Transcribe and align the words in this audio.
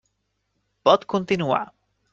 Pot 0.89 1.07
continuar. 1.15 1.65